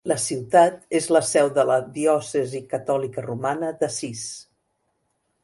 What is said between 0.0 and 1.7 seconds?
La ciutat és la seu de